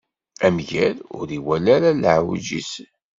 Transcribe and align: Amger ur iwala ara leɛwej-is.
Amger 0.45 0.95
ur 1.19 1.27
iwala 1.37 1.69
ara 1.75 1.89
leɛwej-is. 2.01 2.71